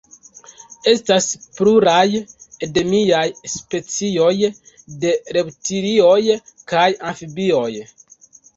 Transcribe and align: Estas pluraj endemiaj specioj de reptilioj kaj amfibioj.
Estas 0.91 1.27
pluraj 1.57 2.05
endemiaj 2.69 3.21
specioj 3.57 4.33
de 5.05 5.13
reptilioj 5.39 6.19
kaj 6.75 6.91
amfibioj. 7.15 7.71